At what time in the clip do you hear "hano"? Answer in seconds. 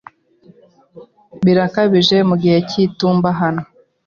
3.39-3.61